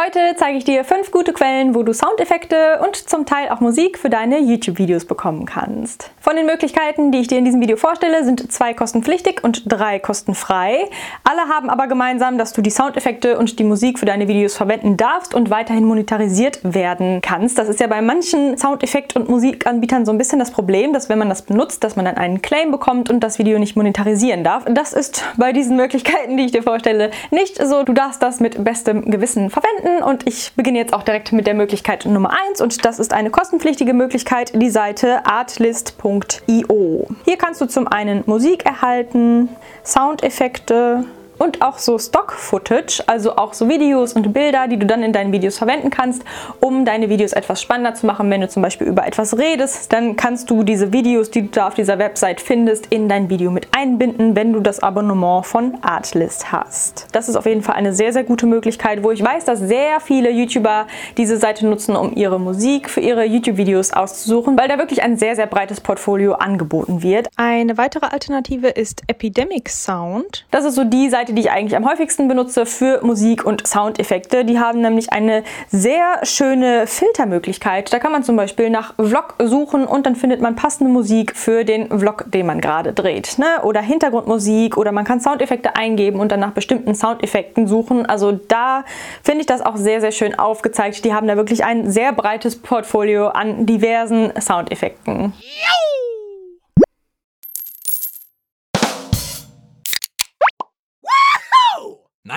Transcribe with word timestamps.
Heute 0.00 0.20
zeige 0.36 0.56
ich 0.56 0.64
dir 0.64 0.84
fünf 0.84 1.10
gute 1.10 1.32
Quellen, 1.32 1.74
wo 1.74 1.82
du 1.82 1.92
Soundeffekte 1.92 2.78
und 2.84 2.94
zum 2.94 3.26
Teil 3.26 3.48
auch 3.48 3.58
Musik 3.58 3.98
für 3.98 4.08
deine 4.08 4.38
YouTube-Videos 4.38 5.06
bekommen 5.06 5.44
kannst. 5.44 6.12
Von 6.20 6.36
den 6.36 6.46
Möglichkeiten, 6.46 7.10
die 7.10 7.18
ich 7.18 7.26
dir 7.26 7.38
in 7.38 7.44
diesem 7.44 7.60
Video 7.60 7.76
vorstelle, 7.76 8.22
sind 8.22 8.52
zwei 8.52 8.74
kostenpflichtig 8.74 9.42
und 9.42 9.64
drei 9.66 9.98
kostenfrei. 9.98 10.88
Alle 11.24 11.48
haben 11.52 11.68
aber 11.68 11.88
gemeinsam, 11.88 12.38
dass 12.38 12.52
du 12.52 12.62
die 12.62 12.70
Soundeffekte 12.70 13.38
und 13.38 13.58
die 13.58 13.64
Musik 13.64 13.98
für 13.98 14.06
deine 14.06 14.28
Videos 14.28 14.56
verwenden 14.56 14.96
darfst 14.96 15.34
und 15.34 15.50
weiterhin 15.50 15.84
monetarisiert 15.84 16.60
werden 16.62 17.20
kannst. 17.20 17.58
Das 17.58 17.68
ist 17.68 17.80
ja 17.80 17.88
bei 17.88 18.00
manchen 18.00 18.56
Soundeffekt- 18.56 19.16
und 19.16 19.28
Musikanbietern 19.28 20.06
so 20.06 20.12
ein 20.12 20.18
bisschen 20.18 20.38
das 20.38 20.52
Problem, 20.52 20.92
dass 20.92 21.08
wenn 21.08 21.18
man 21.18 21.28
das 21.28 21.42
benutzt, 21.42 21.82
dass 21.82 21.96
man 21.96 22.04
dann 22.04 22.16
einen 22.16 22.40
Claim 22.40 22.70
bekommt 22.70 23.10
und 23.10 23.18
das 23.18 23.40
Video 23.40 23.58
nicht 23.58 23.74
monetarisieren 23.74 24.44
darf. 24.44 24.64
Das 24.66 24.92
ist 24.92 25.24
bei 25.36 25.52
diesen 25.52 25.76
Möglichkeiten, 25.76 26.36
die 26.36 26.44
ich 26.44 26.52
dir 26.52 26.62
vorstelle, 26.62 27.10
nicht 27.32 27.60
so. 27.60 27.82
Du 27.82 27.94
darfst 27.94 28.22
das 28.22 28.38
mit 28.38 28.62
bestem 28.62 29.10
Gewissen 29.10 29.50
verwenden 29.50 29.87
finden 29.88 30.02
und 30.02 30.26
ich 30.26 30.52
beginne 30.54 30.78
jetzt 30.78 30.92
auch 30.92 31.02
direkt 31.02 31.32
mit 31.32 31.46
der 31.46 31.54
Möglichkeit 31.54 32.04
Nummer 32.06 32.32
1 32.48 32.60
und 32.60 32.84
das 32.84 32.98
ist 32.98 33.12
eine 33.12 33.30
kostenpflichtige 33.30 33.94
Möglichkeit, 33.94 34.52
die 34.54 34.70
Seite 34.70 35.24
artlist.io. 35.26 37.08
Hier 37.24 37.36
kannst 37.36 37.60
du 37.60 37.66
zum 37.66 37.88
einen 37.88 38.22
Musik 38.26 38.64
erhalten, 38.64 39.48
Soundeffekte, 39.84 41.04
und 41.38 41.62
auch 41.62 41.78
so 41.78 41.98
Stock-Footage, 41.98 43.02
also 43.06 43.36
auch 43.36 43.54
so 43.54 43.68
Videos 43.68 44.12
und 44.12 44.32
Bilder, 44.32 44.68
die 44.68 44.78
du 44.78 44.86
dann 44.86 45.02
in 45.02 45.12
deinen 45.12 45.32
Videos 45.32 45.58
verwenden 45.58 45.90
kannst, 45.90 46.22
um 46.60 46.84
deine 46.84 47.08
Videos 47.08 47.32
etwas 47.32 47.62
spannender 47.62 47.94
zu 47.94 48.06
machen. 48.06 48.30
Wenn 48.30 48.40
du 48.40 48.48
zum 48.48 48.62
Beispiel 48.62 48.86
über 48.86 49.06
etwas 49.06 49.38
redest, 49.38 49.92
dann 49.92 50.16
kannst 50.16 50.50
du 50.50 50.62
diese 50.62 50.92
Videos, 50.92 51.30
die 51.30 51.42
du 51.42 51.48
da 51.48 51.68
auf 51.68 51.74
dieser 51.74 51.98
Website 51.98 52.40
findest, 52.40 52.86
in 52.86 53.08
dein 53.08 53.30
Video 53.30 53.50
mit 53.50 53.68
einbinden, 53.76 54.36
wenn 54.36 54.52
du 54.52 54.60
das 54.60 54.80
Abonnement 54.80 55.46
von 55.46 55.78
Artlist 55.82 56.52
hast. 56.52 57.06
Das 57.12 57.28
ist 57.28 57.36
auf 57.36 57.46
jeden 57.46 57.62
Fall 57.62 57.76
eine 57.76 57.92
sehr, 57.92 58.12
sehr 58.12 58.24
gute 58.24 58.46
Möglichkeit, 58.46 59.02
wo 59.02 59.10
ich 59.10 59.22
weiß, 59.22 59.44
dass 59.44 59.60
sehr 59.60 60.00
viele 60.00 60.30
YouTuber 60.30 60.86
diese 61.16 61.36
Seite 61.36 61.66
nutzen, 61.66 61.96
um 61.96 62.14
ihre 62.14 62.40
Musik 62.40 62.90
für 62.90 63.00
ihre 63.00 63.24
YouTube-Videos 63.24 63.92
auszusuchen, 63.92 64.58
weil 64.58 64.68
da 64.68 64.78
wirklich 64.78 65.02
ein 65.02 65.16
sehr, 65.16 65.36
sehr 65.36 65.46
breites 65.46 65.80
Portfolio 65.80 66.34
angeboten 66.34 67.02
wird. 67.02 67.28
Eine 67.36 67.78
weitere 67.78 68.06
Alternative 68.06 68.68
ist 68.68 69.02
Epidemic 69.06 69.68
Sound. 69.68 70.46
Das 70.50 70.64
ist 70.64 70.74
so 70.74 70.84
die 70.84 71.08
Seite, 71.08 71.27
Seite, 71.28 71.34
die 71.34 71.42
ich 71.42 71.50
eigentlich 71.50 71.76
am 71.76 71.88
häufigsten 71.88 72.26
benutze 72.26 72.64
für 72.64 73.04
Musik 73.04 73.44
und 73.44 73.66
Soundeffekte. 73.66 74.44
Die 74.44 74.58
haben 74.58 74.80
nämlich 74.80 75.12
eine 75.12 75.44
sehr 75.68 76.20
schöne 76.22 76.86
Filtermöglichkeit. 76.86 77.92
Da 77.92 77.98
kann 77.98 78.12
man 78.12 78.22
zum 78.22 78.36
Beispiel 78.36 78.70
nach 78.70 78.94
Vlog 78.94 79.34
suchen 79.38 79.84
und 79.84 80.06
dann 80.06 80.16
findet 80.16 80.40
man 80.40 80.56
passende 80.56 80.90
Musik 80.90 81.36
für 81.36 81.64
den 81.64 81.98
Vlog, 81.98 82.24
den 82.28 82.46
man 82.46 82.60
gerade 82.60 82.92
dreht. 82.92 83.38
Ne? 83.38 83.62
Oder 83.62 83.82
Hintergrundmusik 83.82 84.76
oder 84.76 84.92
man 84.92 85.04
kann 85.04 85.20
Soundeffekte 85.20 85.76
eingeben 85.76 86.18
und 86.18 86.32
dann 86.32 86.40
nach 86.40 86.52
bestimmten 86.52 86.94
Soundeffekten 86.94 87.66
suchen. 87.66 88.06
Also 88.06 88.32
da 88.32 88.84
finde 89.22 89.40
ich 89.40 89.46
das 89.46 89.60
auch 89.60 89.76
sehr, 89.76 90.00
sehr 90.00 90.12
schön 90.12 90.38
aufgezeigt. 90.38 91.04
Die 91.04 91.12
haben 91.12 91.28
da 91.28 91.36
wirklich 91.36 91.64
ein 91.64 91.90
sehr 91.90 92.12
breites 92.12 92.56
Portfolio 92.56 93.28
an 93.28 93.66
diversen 93.66 94.32
Soundeffekten. 94.40 95.34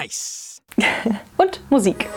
Nice. 0.02 0.63
Und 1.38 1.61
Musik. 1.69 2.07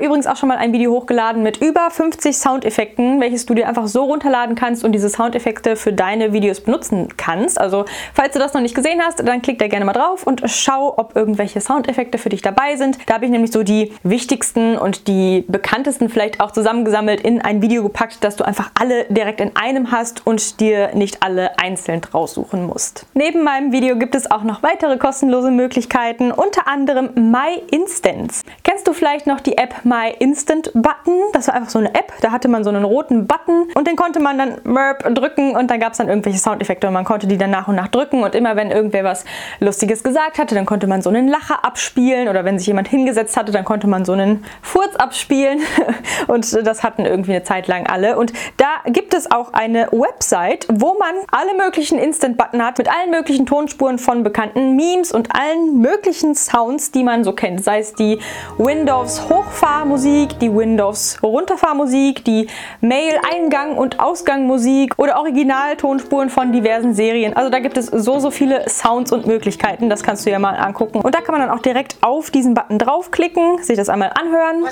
Übrigens 0.00 0.26
auch 0.26 0.36
schon 0.36 0.48
mal 0.50 0.58
ein 0.58 0.74
Video 0.74 0.92
hochgeladen 0.92 1.42
mit 1.42 1.62
über 1.62 1.90
50 1.90 2.36
Soundeffekten, 2.36 3.20
welches 3.20 3.46
du 3.46 3.54
dir 3.54 3.66
einfach 3.66 3.86
so 3.86 4.04
runterladen 4.04 4.54
kannst 4.54 4.84
und 4.84 4.92
diese 4.92 5.08
Soundeffekte 5.08 5.76
für 5.76 5.92
deine 5.92 6.34
Videos 6.34 6.60
benutzen 6.60 7.08
kannst. 7.16 7.60
Also 7.60 7.86
falls 8.12 8.34
du 8.34 8.38
das 8.38 8.52
noch 8.52 8.60
nicht 8.60 8.74
gesehen 8.74 9.00
hast, 9.02 9.26
dann 9.26 9.40
klick 9.40 9.58
da 9.58 9.68
gerne 9.68 9.86
mal 9.86 9.94
drauf 9.94 10.26
und 10.26 10.42
schau, 10.44 10.94
ob 10.96 11.16
irgendwelche 11.16 11.62
Soundeffekte 11.62 12.18
für 12.18 12.28
dich 12.28 12.42
dabei 12.42 12.76
sind. 12.76 12.98
Da 13.06 13.14
habe 13.14 13.24
ich 13.24 13.30
nämlich 13.30 13.52
so 13.52 13.62
die 13.62 13.92
wichtigsten 14.02 14.76
und 14.76 15.08
die 15.08 15.44
bekanntesten 15.48 16.10
vielleicht 16.10 16.40
auch 16.40 16.50
zusammengesammelt 16.50 17.22
in 17.22 17.40
ein 17.40 17.62
Video 17.62 17.82
gepackt, 17.82 18.22
dass 18.22 18.36
du 18.36 18.44
einfach 18.44 18.70
alle 18.78 19.06
direkt 19.06 19.40
in 19.40 19.56
einem 19.56 19.92
hast 19.92 20.26
und 20.26 20.60
dir 20.60 20.94
nicht 20.94 21.22
alle 21.22 21.58
einzeln 21.58 22.02
raussuchen 22.12 22.66
musst. 22.66 23.06
Neben 23.14 23.44
meinem 23.44 23.72
Video 23.72 23.96
gibt 23.96 24.14
es 24.14 24.30
auch 24.30 24.42
noch 24.42 24.62
weitere 24.62 24.98
kostenlose 24.98 25.50
Möglichkeiten, 25.50 26.32
unter 26.32 26.68
anderem 26.68 27.10
My 27.14 27.62
Instance. 27.70 28.42
Kennst 28.62 28.86
du 28.86 28.92
vielleicht 28.92 29.26
noch 29.26 29.40
die 29.40 29.56
App 29.56 29.70
App 29.70 29.84
My 29.90 30.14
Instant 30.20 30.70
Button. 30.72 31.18
Das 31.32 31.48
war 31.48 31.54
einfach 31.54 31.70
so 31.70 31.80
eine 31.80 31.92
App, 31.94 32.12
da 32.20 32.30
hatte 32.30 32.46
man 32.46 32.62
so 32.62 32.70
einen 32.70 32.84
roten 32.84 33.26
Button 33.26 33.66
und 33.74 33.88
den 33.88 33.96
konnte 33.96 34.20
man 34.20 34.38
dann 34.38 34.60
Merp 34.62 35.02
drücken 35.16 35.56
und 35.56 35.68
dann 35.68 35.80
gab 35.80 35.92
es 35.92 35.98
dann 35.98 36.08
irgendwelche 36.08 36.38
Soundeffekte 36.38 36.86
und 36.86 36.92
man 36.92 37.04
konnte 37.04 37.26
die 37.26 37.36
dann 37.36 37.50
nach 37.50 37.66
und 37.66 37.74
nach 37.74 37.88
drücken 37.88 38.22
und 38.22 38.36
immer 38.36 38.54
wenn 38.54 38.70
irgendwer 38.70 39.02
was 39.02 39.24
Lustiges 39.58 40.04
gesagt 40.04 40.38
hatte, 40.38 40.54
dann 40.54 40.64
konnte 40.64 40.86
man 40.86 41.02
so 41.02 41.10
einen 41.10 41.26
Lacher 41.26 41.64
abspielen 41.64 42.28
oder 42.28 42.44
wenn 42.44 42.56
sich 42.56 42.68
jemand 42.68 42.86
hingesetzt 42.86 43.36
hatte, 43.36 43.50
dann 43.50 43.64
konnte 43.64 43.88
man 43.88 44.04
so 44.04 44.12
einen 44.12 44.44
Furz 44.62 44.94
abspielen 44.94 45.58
und 46.28 46.64
das 46.64 46.84
hatten 46.84 47.04
irgendwie 47.04 47.32
eine 47.32 47.42
Zeit 47.42 47.66
lang 47.66 47.88
alle. 47.88 48.16
Und 48.16 48.32
da 48.58 48.68
gibt 48.86 49.12
es 49.12 49.28
auch 49.28 49.52
eine 49.52 49.88
Website, 49.90 50.68
wo 50.72 50.96
man 51.00 51.16
alle 51.32 51.56
möglichen 51.56 51.98
Instant 51.98 52.38
Button 52.38 52.64
hat 52.64 52.78
mit 52.78 52.88
allen 52.88 53.10
möglichen 53.10 53.44
Tonspuren 53.44 53.98
von 53.98 54.22
bekannten 54.22 54.76
Memes 54.76 55.10
und 55.10 55.34
allen 55.34 55.80
möglichen 55.80 56.36
Sounds, 56.36 56.92
die 56.92 57.02
man 57.02 57.24
so 57.24 57.32
kennt, 57.32 57.64
sei 57.64 57.80
es 57.80 57.92
die 57.94 58.20
Windows 58.56 59.28
Hoch 59.28 59.50
Hochfahrmusik, 59.80 60.38
die 60.40 60.54
Windows 60.54 61.16
Runterfahrmusik, 61.22 62.22
die 62.26 62.48
Mail-Eingang- 62.82 63.76
und 63.76 63.98
Ausgangmusik 63.98 64.92
oder 64.98 65.18
Originaltonspuren 65.18 66.28
von 66.28 66.52
diversen 66.52 66.92
Serien. 66.92 67.34
Also 67.34 67.48
da 67.48 67.60
gibt 67.60 67.78
es 67.78 67.86
so, 67.86 68.18
so 68.18 68.30
viele 68.30 68.68
Sounds 68.68 69.10
und 69.10 69.26
Möglichkeiten. 69.26 69.88
Das 69.88 70.02
kannst 70.02 70.26
du 70.26 70.30
ja 70.30 70.38
mal 70.38 70.56
angucken. 70.56 71.00
Und 71.00 71.14
da 71.14 71.22
kann 71.22 71.32
man 71.34 71.40
dann 71.40 71.56
auch 71.56 71.62
direkt 71.62 71.96
auf 72.02 72.30
diesen 72.30 72.52
Button 72.52 72.78
draufklicken, 72.78 73.62
sich 73.62 73.78
das 73.78 73.88
einmal 73.88 74.12
anhören 74.14 74.64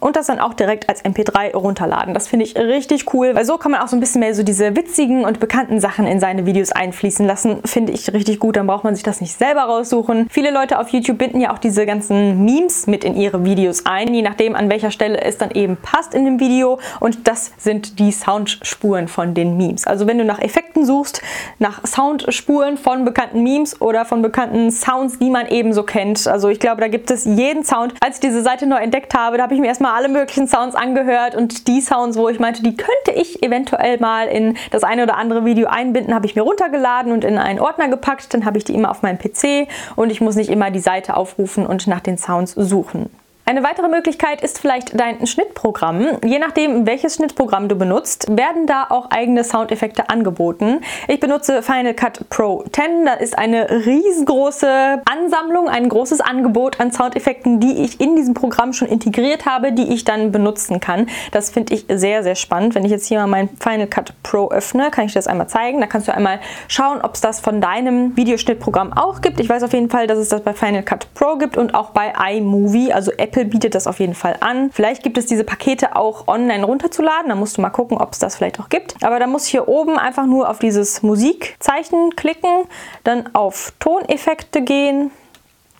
und 0.00 0.16
das 0.16 0.26
dann 0.26 0.40
auch 0.40 0.54
direkt 0.54 0.88
als 0.88 1.04
MP3 1.04 1.54
runterladen. 1.54 2.12
Das 2.12 2.26
finde 2.26 2.46
ich 2.46 2.56
richtig 2.56 3.14
cool, 3.14 3.36
weil 3.36 3.44
so 3.44 3.58
kann 3.58 3.70
man 3.70 3.80
auch 3.80 3.88
so 3.88 3.96
ein 3.96 4.00
bisschen 4.00 4.18
mehr 4.18 4.34
so 4.34 4.42
diese 4.42 4.74
witzigen 4.74 5.24
und 5.24 5.38
bekannten 5.38 5.78
Sachen 5.78 6.04
in 6.04 6.18
seine 6.18 6.46
Videos 6.46 6.72
einfließen 6.72 7.24
lassen. 7.24 7.60
Finde 7.64 7.92
ich 7.92 8.12
richtig 8.12 8.40
gut. 8.40 8.56
Dann 8.56 8.66
braucht 8.66 8.82
man 8.82 8.96
sich 8.96 9.04
das 9.04 9.20
nicht 9.20 9.38
selber 9.38 9.62
raussuchen. 9.62 10.26
Viele 10.30 10.50
Leute 10.50 10.80
auf 10.80 10.88
YouTube 10.88 11.18
binden 11.18 11.40
ja 11.40 11.52
auch 11.52 11.58
diese 11.58 11.86
ganzen 11.86 12.44
Memes 12.44 12.88
mit 12.88 13.04
in 13.04 13.14
ihre 13.14 13.44
Videos 13.44 13.86
ein 13.86 14.05
ein, 14.06 14.14
je 14.14 14.22
nachdem 14.22 14.54
an 14.54 14.70
welcher 14.70 14.90
Stelle 14.90 15.20
es 15.20 15.38
dann 15.38 15.50
eben 15.50 15.76
passt 15.76 16.14
in 16.14 16.24
dem 16.24 16.40
Video 16.40 16.78
und 17.00 17.28
das 17.28 17.52
sind 17.58 17.98
die 17.98 18.12
Soundspuren 18.12 19.08
von 19.08 19.34
den 19.34 19.56
Memes. 19.56 19.86
Also 19.86 20.06
wenn 20.06 20.18
du 20.18 20.24
nach 20.24 20.40
Effekten 20.40 20.84
suchst, 20.84 21.22
nach 21.58 21.86
Soundspuren 21.86 22.76
von 22.76 23.04
bekannten 23.04 23.42
Memes 23.42 23.80
oder 23.80 24.04
von 24.04 24.22
bekannten 24.22 24.70
Sounds, 24.70 25.18
die 25.18 25.30
man 25.30 25.48
eben 25.48 25.72
so 25.72 25.82
kennt. 25.82 26.26
Also 26.26 26.48
ich 26.48 26.60
glaube, 26.60 26.80
da 26.80 26.88
gibt 26.88 27.10
es 27.10 27.24
jeden 27.24 27.64
Sound. 27.64 27.94
Als 28.00 28.16
ich 28.16 28.20
diese 28.20 28.42
Seite 28.42 28.66
neu 28.66 28.78
entdeckt 28.78 29.14
habe, 29.14 29.36
da 29.36 29.44
habe 29.44 29.54
ich 29.54 29.60
mir 29.60 29.66
erstmal 29.66 29.94
alle 29.94 30.08
möglichen 30.08 30.46
Sounds 30.46 30.74
angehört 30.74 31.34
und 31.34 31.68
die 31.68 31.80
Sounds, 31.80 32.16
wo 32.16 32.28
ich 32.28 32.38
meinte, 32.38 32.62
die 32.62 32.76
könnte 32.76 33.12
ich 33.14 33.42
eventuell 33.42 33.98
mal 33.98 34.28
in 34.28 34.56
das 34.70 34.84
eine 34.84 35.02
oder 35.02 35.16
andere 35.16 35.44
Video 35.44 35.68
einbinden, 35.68 36.14
habe 36.14 36.26
ich 36.26 36.34
mir 36.36 36.42
runtergeladen 36.42 37.12
und 37.12 37.24
in 37.24 37.38
einen 37.38 37.60
Ordner 37.60 37.88
gepackt. 37.88 38.32
Dann 38.32 38.44
habe 38.44 38.58
ich 38.58 38.64
die 38.64 38.74
immer 38.74 38.90
auf 38.90 39.02
meinem 39.02 39.18
PC 39.18 39.68
und 39.96 40.10
ich 40.10 40.20
muss 40.20 40.36
nicht 40.36 40.50
immer 40.50 40.70
die 40.70 40.80
Seite 40.80 41.16
aufrufen 41.16 41.66
und 41.66 41.86
nach 41.86 42.00
den 42.00 42.18
Sounds 42.18 42.52
suchen. 42.52 43.10
Eine 43.48 43.62
weitere 43.62 43.86
Möglichkeit 43.86 44.40
ist 44.40 44.58
vielleicht 44.58 44.98
dein 44.98 45.24
Schnittprogramm. 45.24 46.18
Je 46.24 46.40
nachdem, 46.40 46.84
welches 46.84 47.14
Schnittprogramm 47.14 47.68
du 47.68 47.76
benutzt, 47.76 48.26
werden 48.28 48.66
da 48.66 48.88
auch 48.88 49.12
eigene 49.12 49.44
Soundeffekte 49.44 50.10
angeboten. 50.10 50.80
Ich 51.06 51.20
benutze 51.20 51.62
Final 51.62 51.94
Cut 51.94 52.28
Pro 52.28 52.64
10. 52.72 53.04
Da 53.04 53.12
ist 53.12 53.38
eine 53.38 53.70
riesengroße 53.70 55.00
Ansammlung, 55.04 55.68
ein 55.68 55.88
großes 55.88 56.20
Angebot 56.20 56.80
an 56.80 56.90
Soundeffekten, 56.90 57.60
die 57.60 57.84
ich 57.84 58.00
in 58.00 58.16
diesem 58.16 58.34
Programm 58.34 58.72
schon 58.72 58.88
integriert 58.88 59.46
habe, 59.46 59.70
die 59.70 59.94
ich 59.94 60.02
dann 60.02 60.32
benutzen 60.32 60.80
kann. 60.80 61.08
Das 61.30 61.50
finde 61.50 61.72
ich 61.74 61.86
sehr, 61.88 62.24
sehr 62.24 62.34
spannend. 62.34 62.74
Wenn 62.74 62.84
ich 62.84 62.90
jetzt 62.90 63.06
hier 63.06 63.20
mal 63.20 63.28
mein 63.28 63.48
Final 63.60 63.86
Cut 63.86 64.12
Pro 64.24 64.48
öffne, 64.48 64.90
kann 64.90 65.04
ich 65.04 65.12
dir 65.12 65.20
das 65.20 65.28
einmal 65.28 65.46
zeigen. 65.46 65.80
Da 65.80 65.86
kannst 65.86 66.08
du 66.08 66.12
einmal 66.12 66.40
schauen, 66.66 67.00
ob 67.00 67.14
es 67.14 67.20
das 67.20 67.38
von 67.38 67.60
deinem 67.60 68.16
Videoschnittprogramm 68.16 68.92
auch 68.92 69.20
gibt. 69.20 69.38
Ich 69.38 69.48
weiß 69.48 69.62
auf 69.62 69.72
jeden 69.72 69.88
Fall, 69.88 70.08
dass 70.08 70.18
es 70.18 70.30
das 70.30 70.40
bei 70.40 70.52
Final 70.52 70.82
Cut 70.82 71.14
Pro 71.14 71.36
gibt 71.36 71.56
und 71.56 71.76
auch 71.76 71.90
bei 71.90 72.12
iMovie, 72.32 72.92
also 72.92 73.12
Apple 73.12 73.35
Apple 73.36 73.44
bietet 73.44 73.74
das 73.74 73.86
auf 73.86 74.00
jeden 74.00 74.14
Fall 74.14 74.38
an. 74.40 74.70
Vielleicht 74.72 75.02
gibt 75.02 75.18
es 75.18 75.26
diese 75.26 75.44
Pakete 75.44 75.94
auch 75.94 76.26
online 76.26 76.64
runterzuladen. 76.64 77.28
Da 77.28 77.34
musst 77.34 77.58
du 77.58 77.60
mal 77.60 77.68
gucken, 77.68 77.98
ob 77.98 78.12
es 78.12 78.18
das 78.18 78.36
vielleicht 78.36 78.58
auch 78.58 78.70
gibt. 78.70 78.94
Aber 79.04 79.18
da 79.18 79.26
muss 79.26 79.44
ich 79.44 79.50
hier 79.50 79.68
oben 79.68 79.98
einfach 79.98 80.24
nur 80.24 80.48
auf 80.48 80.58
dieses 80.58 81.02
Musikzeichen 81.02 82.16
klicken, 82.16 82.64
dann 83.04 83.34
auf 83.34 83.74
Toneffekte 83.78 84.62
gehen 84.62 85.10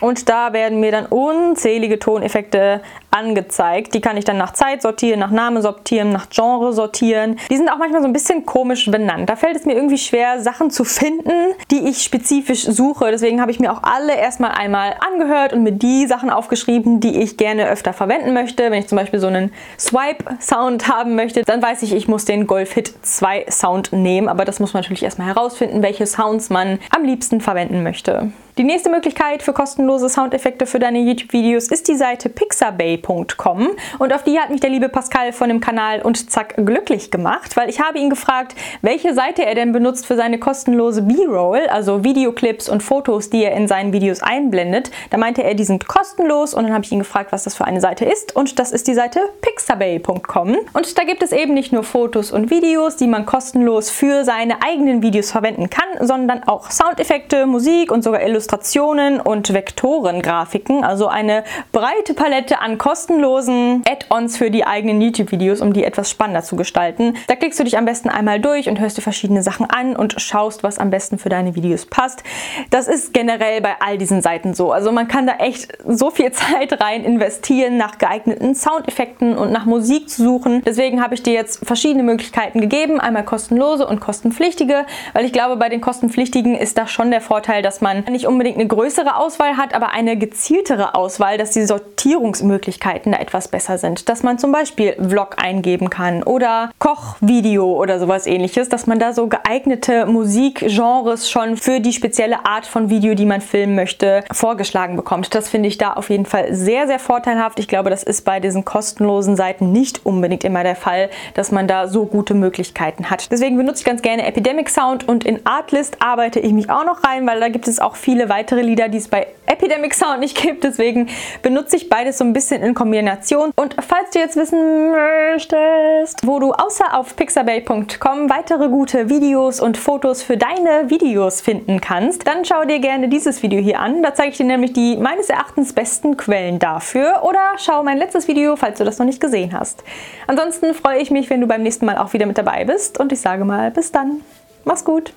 und 0.01 0.29
da 0.29 0.53
werden 0.53 0.81
mir 0.81 0.93
dann 0.93 1.07
unzählige 1.07 1.99
Toneffekte 1.99 2.83
angezeigt. 3.11 3.95
Die 3.95 4.01
kann 4.01 4.17
ich 4.17 4.25
dann 4.25 4.37
nach 4.37 4.53
Zeit 4.53 4.83
sortieren, 4.83 5.21
nach 5.21 5.31
Name 5.31 5.63
sortieren, 5.63 6.11
nach 6.11 6.29
Genre 6.29 6.73
sortieren. 6.73 7.39
Die 7.51 7.57
sind 7.57 7.71
auch 7.71 7.79
manchmal 7.79 8.03
so 8.03 8.07
ein 8.07 8.13
bisschen 8.13 8.45
komisch 8.45 8.91
benannt. 8.91 9.31
Da 9.31 9.37
fällt 9.37 9.57
es 9.57 9.65
mir 9.65 9.75
irgendwie 9.75 9.99
schwer, 9.99 10.41
Sachen 10.41 10.71
zu 10.71 10.85
finden, 10.85 11.55
die 11.71 11.89
ich 11.89 12.03
spezifisch 12.03 12.65
suche. 12.65 13.11
Deswegen 13.11 13.41
habe 13.41 13.51
ich 13.51 13.61
mir 13.61 13.73
auch 13.73 13.83
alle 13.83 14.15
erstmal 14.15 14.53
einmal 14.53 14.97
angehört 15.01 15.53
und 15.53 15.63
mir 15.63 15.73
die 15.73 16.07
Sachen 16.07 16.31
aufgeschrieben, 16.31 17.01
die 17.01 17.23
ich 17.23 17.37
gerne 17.37 17.69
öfter 17.69 17.93
verwenden 17.93 18.35
möchte. 18.35 18.71
Wenn 18.71 18.81
ich 18.81 18.89
zum 18.89 18.97
Beispiel 18.97 19.21
so 19.21 19.29
einen 19.29 19.53
Swipe-Sound 19.79 20.89
haben 20.89 21.15
möchte, 21.15 21.43
dann 21.43 21.63
weiß 21.63 21.83
ich, 21.83 21.95
ich 21.95 22.09
muss 22.09 22.27
den 22.27 22.47
Golf 22.47 22.73
Hit 22.73 22.93
2 23.03 23.47
Sound 23.51 23.93
nehmen. 23.93 24.29
Aber 24.29 24.45
das 24.45 24.61
muss 24.61 24.75
man 24.75 24.83
natürlich 24.83 25.03
erstmal 25.03 25.29
herausfinden, 25.29 25.83
welche 25.83 26.07
Sounds 26.07 26.51
man 26.51 26.79
am 26.95 27.05
liebsten 27.05 27.41
verwenden 27.41 27.83
möchte. 27.83 28.31
Die 28.59 28.65
nächste 28.65 28.89
Möglichkeit 28.89 29.43
für 29.43 29.53
kostenlose 29.53 30.09
Soundeffekte 30.09 30.65
für 30.65 30.79
deine 30.79 31.01
YouTube-Videos 31.01 31.69
ist 31.69 31.89
die 31.89 31.95
Seite 31.95 32.31
pixabay.com 32.31 33.69
und 33.99 34.15
auf 34.15 34.23
die 34.23 34.39
hat 34.39 34.49
mich 34.49 34.63
der 34.63 34.71
liebe 34.71 34.89
Pascal 34.89 35.35
von 35.35 35.51
dem 35.51 35.61
Kanal 35.61 36.01
und 36.01 36.31
zack 36.31 36.55
glücklich 36.57 37.11
gemacht, 37.11 37.55
weil 37.59 37.69
ich 37.69 37.83
habe 37.83 37.99
ihn 37.99 38.09
gefragt, 38.09 38.55
welche 38.81 39.13
Seite 39.13 39.45
er 39.45 39.55
denn 39.55 39.73
benutzt 39.73 40.07
für 40.07 40.17
seine 40.17 40.39
kostenlose 40.39 41.03
B-Roll, 41.03 41.67
also 41.69 42.03
Videoclips 42.03 42.71
und 42.71 42.83
Fotos, 42.83 43.29
die 43.29 43.45
er 43.45 43.53
in 43.53 43.69
seinen 43.69 43.93
Videos 43.93 44.23
einblendet. 44.23 44.91
Da 45.11 45.19
meinte 45.19 45.45
er, 45.45 45.53
die 45.53 45.65
sind 45.65 45.87
kostenlos. 45.87 46.55
Und 46.55 46.65
dann 46.65 46.73
habe 46.73 46.83
ich 46.83 46.93
ihn 46.93 47.01
gefragt, 47.01 47.33
was 47.33 47.45
das 47.45 47.55
für 47.55 47.67
eine 47.67 47.83
Seite 47.83 48.07
ist. 48.07 48.35
Und 48.35 48.59
das 48.59 48.73
ist 48.73 48.89
die 48.89 48.95
Seite 48.95 49.21
pixabay.com 49.43 50.57
und 50.73 50.97
da 50.97 51.05
gibt 51.05 51.23
es 51.23 51.33
eben 51.33 51.53
nicht 51.53 51.75
nur 51.75 51.83
Fotos 51.83 52.33
und 52.33 52.49
Videos, 52.49 52.97
die 52.97 53.07
man 53.07 53.27
kostenlos 53.27 53.91
für 53.91 54.25
seine 54.25 54.63
eigenen 54.63 55.03
Videos 55.03 55.31
verwenden 55.31 55.69
kann, 55.69 56.07
sondern 56.07 56.43
auch 56.45 56.71
Soundeffekte, 56.71 57.45
Musik 57.45 57.93
und 57.93 58.03
sogar 58.03 58.23
Illustrationen 58.23 58.46
Illustrationen 58.47 59.21
und 59.21 59.53
Vektorengrafiken, 59.53 60.85
also 60.85 61.09
eine 61.09 61.43
breite 61.73 62.15
Palette 62.15 62.61
an 62.61 62.79
kostenlosen 62.79 63.83
Add-ons 63.89 64.37
für 64.37 64.53
die 64.53 64.65
eigenen 64.65 65.01
YouTube-Videos, 65.01 65.61
um 65.61 65.73
die 65.73 65.83
etwas 65.83 66.09
spannender 66.09 66.45
zu 66.45 66.55
gestalten. 66.55 67.15
Da 67.27 67.35
klickst 67.35 67.59
du 67.59 67.65
dich 67.65 67.77
am 67.77 67.87
besten 67.87 68.09
einmal 68.09 68.39
durch 68.39 68.69
und 68.69 68.79
hörst 68.79 68.99
dir 68.99 69.03
verschiedene 69.03 69.43
Sachen 69.43 69.69
an 69.69 69.97
und 69.97 70.21
schaust, 70.21 70.63
was 70.63 70.79
am 70.79 70.91
besten 70.91 71.19
für 71.19 71.29
deine 71.29 71.57
Videos 71.57 71.87
passt. 71.87 72.23
Das 72.71 72.87
ist 72.87 73.13
generell 73.13 73.61
bei 73.63 73.75
all 73.81 73.99
diesen 73.99 74.23
Seiten 74.23 74.55
so. 74.55 74.71
Also 74.71 74.93
man 74.93 75.09
kann 75.09 75.27
da 75.27 75.39
echt 75.39 75.77
so 75.85 76.11
viel 76.13 76.31
Zeit 76.37 76.81
rein 76.81 77.03
investieren, 77.03 77.77
nach 77.77 77.99
geeigneten 77.99 78.55
Soundeffekten 78.55 79.37
und 79.37 79.51
nach 79.51 79.65
Musik 79.65 80.09
zu 80.09 80.23
suchen. 80.23 80.63
Deswegen 80.65 81.03
habe 81.03 81.15
ich 81.15 81.25
dir 81.25 81.33
jetzt 81.33 81.67
verschiedene 81.67 82.05
Möglichkeiten 82.05 82.61
gegeben, 82.61 83.01
einmal 83.01 83.25
kostenlose 83.25 83.89
und 83.89 83.99
kostenpflichtige, 83.99 84.87
weil 85.15 85.25
ich 85.25 85.33
glaube, 85.33 85.57
bei 85.57 85.69
den 85.69 85.81
kostenpflichtigen 85.81 86.55
ist 86.55 86.79
da 86.79 86.87
schon 86.87 87.11
der 87.11 87.21
Vorteil, 87.21 87.63
dass 87.63 87.81
man 87.81 88.05
nicht 88.05 88.27
unbedingt 88.27 88.36
unbedingt 88.37 88.59
eine 88.59 88.69
größere 88.69 89.17
Auswahl 89.17 89.57
hat, 89.57 89.73
aber 89.73 89.93
eine 89.93 90.19
gezieltere 90.19 90.95
Auswahl, 90.95 91.39
dass 91.39 91.53
die 91.53 91.65
Sortierungsmöglichkeiten 91.65 93.13
da 93.13 93.19
etwas 93.19 93.49
besser 93.49 93.79
sind. 93.79 94.11
Dass 94.11 94.23
man 94.23 94.39
zum 94.39 94.53
Beispiel 94.53 94.93
Vlog 94.93 95.37
eingeben 95.43 95.89
kann 95.89 96.23
oder 96.23 96.71
Kochvideo 96.79 97.65
oder 97.81 97.99
sowas 97.99 98.27
ähnliches, 98.27 98.69
dass 98.69 98.87
man 98.87 98.99
da 98.99 99.15
so 99.15 99.27
geeignete 99.27 100.05
Musikgenres 100.05 101.31
schon 101.31 101.57
für 101.57 101.81
die 101.81 101.95
spezielle 101.95 102.45
Art 102.45 102.67
von 102.67 102.91
Video, 102.91 103.15
die 103.15 103.25
man 103.25 103.41
filmen 103.41 103.75
möchte, 103.75 104.23
vorgeschlagen 104.31 104.97
bekommt. 104.97 105.35
Das 105.35 105.49
finde 105.49 105.71
ich 105.71 105.79
da 105.79 105.95
auf 105.95 106.11
jeden 106.11 106.27
Fall 106.27 106.53
sehr, 106.55 106.87
sehr 106.87 106.99
vorteilhaft. 106.99 107.59
Ich 107.59 107.69
glaube, 107.69 107.89
das 107.89 108.03
ist 108.03 108.27
bei 108.27 108.39
diesen 108.39 108.67
kostenlosen 108.67 109.35
Seiten 109.35 109.73
nicht 109.73 110.05
unbedingt 110.05 110.45
immer 110.45 110.63
der 110.63 110.77
Fall, 110.77 111.09
dass 111.33 111.53
man 111.53 111.67
da 111.67 111.89
so 111.89 112.05
gute 112.05 112.35
Möglichkeiten 112.35 113.09
hat. 113.09 113.33
Deswegen 113.33 113.57
benutze 113.57 113.81
ich 113.81 113.87
ganz 113.87 114.03
gerne 114.03 114.27
Epidemic 114.27 114.69
Sound 114.69 115.09
und 115.09 115.25
in 115.25 115.47
Artlist 115.47 116.03
arbeite 116.03 116.39
ich 116.39 116.53
mich 116.53 116.69
auch 116.69 116.85
noch 116.85 117.03
rein, 117.03 117.27
weil 117.27 117.41
da 117.41 117.49
gibt 117.49 117.67
es 117.67 117.81
auch 117.81 117.97
weitere 118.29 118.63
Lieder, 118.63 118.89
die 118.89 118.99
es 118.99 119.09
bei 119.09 119.27
Epidemic 119.47 119.95
Sound 119.95 120.21
nicht 120.21 120.41
gibt. 120.41 120.65
Deswegen 120.65 121.09
benutze 121.43 121.77
ich 121.77 121.89
beides 121.89 122.19
so 122.19 122.25
ein 122.25 122.33
bisschen 122.33 122.63
in 122.63 122.75
Kombination. 122.75 123.53
Und 123.57 123.77
falls 123.87 124.11
du 124.11 124.19
jetzt 124.19 124.37
wissen 124.37 124.91
möchtest, 124.91 126.27
wo 126.27 126.39
du 126.39 126.53
außer 126.53 126.97
auf 126.97 127.17
pixabay.com 127.17 128.31
weitere 128.31 128.69
gute 128.69 129.09
Videos 129.09 129.61
und 129.61 129.77
Fotos 129.77 130.23
für 130.23 130.37
deine 130.37 130.91
Videos 130.91 131.41
finden 131.41 131.81
kannst, 131.81 132.27
dann 132.27 132.45
schau 132.45 132.65
dir 132.65 132.79
gerne 132.79 133.09
dieses 133.09 133.43
Video 133.43 133.61
hier 133.61 133.81
an. 133.81 134.03
Da 134.03 134.15
zeige 134.15 134.31
ich 134.31 134.37
dir 134.37 134.47
nämlich 134.47 134.73
die 134.73 134.97
meines 134.97 135.31
Erachtens 135.31 135.73
besten 135.73 136.17
Quellen 136.17 136.59
dafür. 136.59 137.23
Oder 137.23 137.55
schau 137.59 137.83
mein 137.83 137.99
letztes 137.99 138.29
Video, 138.29 138.57
falls 138.57 138.79
du 138.79 138.85
das 138.85 138.99
noch 138.99 139.07
nicht 139.07 139.21
gesehen 139.21 139.53
hast. 139.53 139.83
Ansonsten 140.27 140.75
freue 140.75 140.99
ich 140.99 141.11
mich, 141.11 141.31
wenn 141.31 141.41
du 141.41 141.47
beim 141.47 141.63
nächsten 141.63 141.87
Mal 141.87 141.99
auch 141.99 142.13
wieder 142.13 142.27
mit 142.27 142.39
dabei 142.39 142.65
bist. 142.65 142.99
Und 142.99 143.13
ich 143.13 143.21
sage 143.21 143.45
mal, 143.45 143.71
bis 143.71 143.93
dann. 143.93 144.23
Mach's 144.65 144.85
gut. 144.85 145.13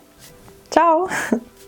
Ciao. 0.70 1.10